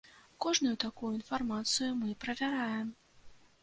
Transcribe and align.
Кожную 0.45 0.71
такую 0.85 1.13
інфармацыю 1.19 1.91
мы 2.01 2.19
правяраем. 2.27 2.87